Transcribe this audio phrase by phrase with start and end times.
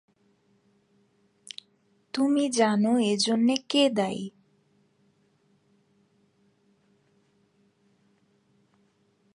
[2.13, 4.23] তুমি জান এজন্যে কে দায়ী?